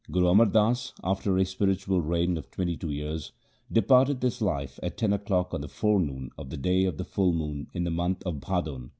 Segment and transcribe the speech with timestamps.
[0.09, 3.33] 1 Guru Amar Das, after a spiritual reign of twenty two years,
[3.71, 7.31] departed this life at ten o'clock on the forenoon of the day of the full
[7.33, 8.89] moon in the month of Bhadon.